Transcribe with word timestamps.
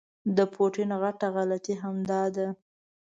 د 0.35 0.37
پوټین 0.53 0.91
غټه 1.01 1.27
غلطي 1.35 1.73
همدا 1.83 2.21
ده. 2.35 2.47